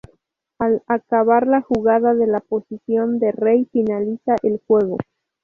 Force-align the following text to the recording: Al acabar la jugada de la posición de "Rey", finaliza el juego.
Al 0.57 0.81
acabar 0.87 1.45
la 1.45 1.61
jugada 1.61 2.15
de 2.15 2.25
la 2.25 2.39
posición 2.39 3.19
de 3.19 3.31
"Rey", 3.33 3.65
finaliza 3.71 4.35
el 4.41 4.59
juego. 4.65 4.97